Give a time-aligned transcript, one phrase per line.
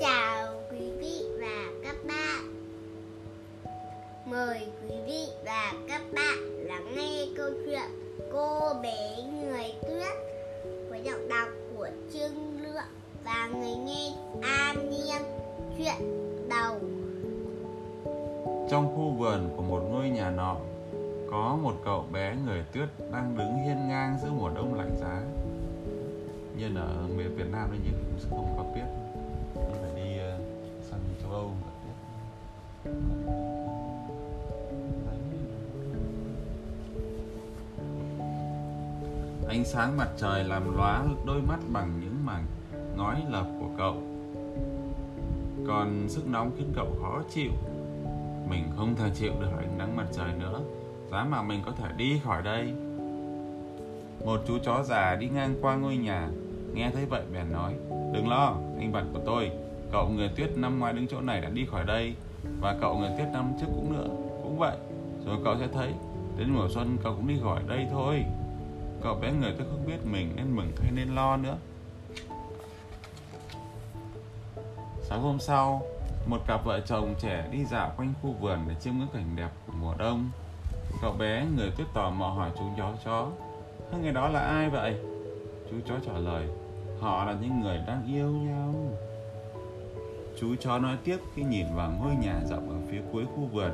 [0.00, 2.54] chào quý vị và các bạn.
[4.26, 7.90] Mời quý vị và các bạn lắng nghe câu chuyện
[8.32, 10.12] Cô bé người tuyết
[10.90, 12.90] Với giọng đọc của Trương Lượng
[13.24, 15.22] và người nghe An Nhiên.
[15.78, 16.80] Chuyện đầu.
[18.70, 20.56] Trong khu vườn của một ngôi nhà nọ,
[21.30, 25.22] Có một cậu bé người tuyết đang đứng hiên ngang giữa mùa đông lạnh giá.
[26.58, 27.92] Nhân ở miền Việt Nam nên nhiều
[28.30, 29.07] cũng không có biết.
[29.68, 31.90] Đi phải đi uh, sang châu Âu mới có.
[39.48, 42.46] Ánh sáng mặt trời làm lóa đôi mắt bằng những mảng
[42.96, 44.02] ngói lợp của cậu.
[45.66, 47.50] Còn sức nóng khiến cậu khó chịu.
[48.48, 50.60] Mình không thể chịu được ánh nắng mặt trời nữa.
[51.10, 52.72] Giá mà mình có thể đi khỏi đây.
[54.24, 56.28] Một chú chó già đi ngang qua ngôi nhà.
[56.78, 57.74] Nghe thấy vậy bèn nói
[58.12, 59.50] Đừng lo, anh bạn của tôi
[59.92, 62.14] Cậu người tuyết năm ngoái đứng chỗ này đã đi khỏi đây
[62.60, 64.08] Và cậu người tuyết năm trước cũng nữa
[64.42, 64.76] Cũng vậy.
[65.26, 65.92] Rồi cậu sẽ thấy
[66.36, 68.24] Đến mùa xuân cậu cũng đi khỏi đây thôi.
[69.02, 71.56] Cậu bé người tôi không biết mình nên mừng hay nên lo nữa.
[75.02, 75.82] Sáng hôm sau
[76.26, 79.50] Một cặp vợ chồng trẻ đi dạo quanh khu vườn để chiêm ngưỡng cảnh đẹp
[79.66, 80.30] của mùa đông.
[81.02, 83.28] Cậu bé người tuyết tò mò hỏi chú chó chó
[83.92, 84.96] Hai người đó là ai vậy?
[85.70, 86.48] Chú chó trả lời
[87.00, 88.74] Họ là những người đang yêu nhau.
[90.40, 93.70] Chú chó nói tiếp khi nhìn vào ngôi nhà rộng ở phía cuối khu vườn.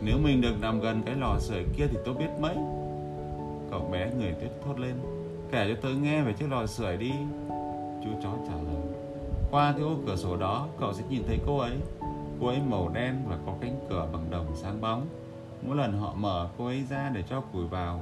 [0.00, 2.54] Nếu mình được nằm gần cái lò sưởi kia thì tôi biết mấy.
[3.70, 4.94] Cậu bé người tuyết thốt lên,
[5.50, 7.12] Kể cho tôi nghe về chiếc lò sưởi đi.
[8.04, 8.82] Chú chó trả lời,
[9.50, 11.76] Qua cái ô cửa sổ đó, Cậu sẽ nhìn thấy cô ấy.
[12.40, 15.06] Cô ấy màu đen và có cánh cửa bằng đồng sáng bóng.
[15.62, 18.00] Mỗi lần họ mở, cô ấy ra để cho củi vào.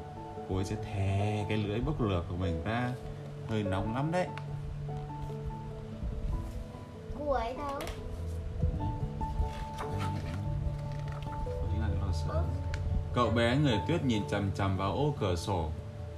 [0.48, 2.92] Cô ấy sẽ thè cái lưỡi bốc lửa của mình ra.
[3.48, 4.26] Hơi nóng lắm đấy.
[7.36, 7.80] Ấy đâu?
[13.14, 15.70] Cậu bé người tuyết nhìn chằm chằm vào ô cửa sổ.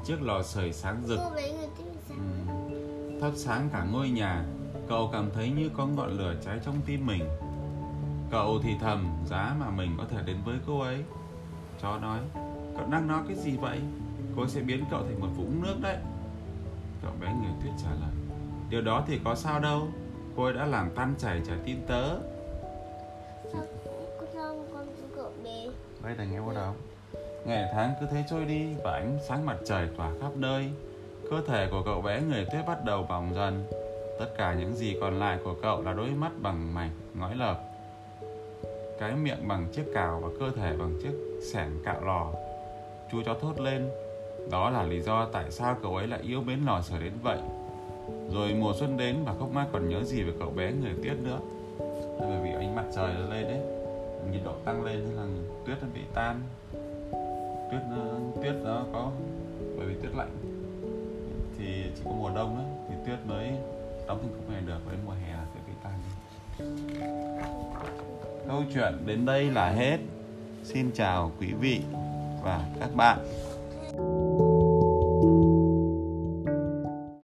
[0.04, 1.18] Chiếc lò sưởi sáng rực?
[2.08, 4.44] Ừm, thắp sáng cả ngôi nhà.
[4.88, 7.28] Cậu cảm thấy như có ngọn lửa cháy trong tim mình.
[8.30, 11.04] Cậu thì thầm giá mà mình có thể đến với cô ấy.
[11.82, 12.18] Chó nói
[12.76, 13.80] cậu đang nói cái gì vậy?
[14.36, 15.96] Cô ấy sẽ biến cậu thành một vũng nước đấy
[17.02, 18.10] cậu bé người tuyết trả lời.
[18.70, 19.88] Điều đó thì có sao đâu.
[20.36, 22.18] Cô ấy đã làm tan chảy trái tim tớ.
[23.52, 23.62] Sao
[24.34, 24.86] sao con
[25.16, 25.66] cậu bé?
[26.02, 26.74] đây là nghe bắt đầu
[27.44, 30.70] ngày tháng cứ thế trôi đi và ánh sáng mặt trời tỏa khắp nơi.
[31.30, 33.64] Cơ thể của cậu bé người tuyết bắt đầu bỏng dần.
[34.18, 37.58] Tất cả những gì còn lại của cậu là đôi mắt bằng mảnh ngói lợp.
[39.00, 41.12] Cái miệng bằng chiếc cào và cơ thể bằng chiếc
[41.52, 42.32] xẻng cạo lò.
[43.12, 43.88] Chú chó thốt lên
[44.50, 47.38] đó là lý do tại sao cậu ấy lại yêu mến lò sưởi đến vậy.
[48.32, 51.16] Rồi mùa xuân đến và không ai còn nhớ gì về cậu bé người tuyết
[51.18, 51.38] nữa.
[52.20, 53.60] Bởi vì ánh mặt trời nó lên đấy
[54.32, 55.22] nhiệt độ tăng lên thế là
[55.66, 56.40] tuyết nó bị tan.
[57.70, 58.04] Tuyết nó,
[58.42, 59.10] tuyết nó có
[59.76, 60.30] bởi vì tuyết lạnh.
[61.58, 63.50] Thì chỉ có mùa đông ấy, thì tuyết mới
[64.06, 65.92] đóng thành cục này được với mùa hè là tuyết bị tan
[68.48, 69.98] câu chuyện đến đây là hết.
[70.64, 71.80] Xin chào quý vị
[72.42, 73.18] và các bạn.